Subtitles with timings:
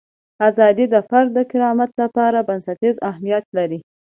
[0.49, 3.79] ازادي د فرد د کرامت لپاره بنسټیز اهمیت لري.